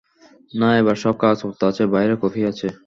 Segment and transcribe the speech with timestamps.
[0.53, 2.67] না, এবার সব কাগজপত্র আছে, বাইরে কপি আছে।